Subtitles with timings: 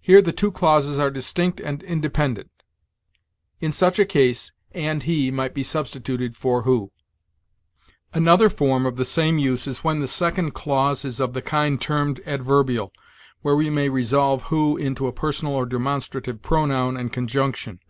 [0.00, 2.50] Here the two clauses are distinct and independent;
[3.60, 6.92] in such a case, and he might be substituted for who.
[8.14, 11.78] "Another form of the same use is when the second clause is of the kind
[11.78, 12.90] termed adverbial,
[13.42, 17.80] where we may resolve who into a personal or demonstrative pronoun and conjunction.